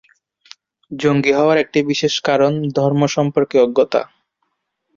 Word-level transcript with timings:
জঙ্গি 0.91 1.31
হওয়ার 1.33 1.57
একটি 1.57 1.79
বিশেষ 1.89 2.13
কারণ 2.21 2.53
ধর্ম 2.77 3.01
সম্পর্কে 3.15 3.55
অজ্ঞতা। 3.59 4.01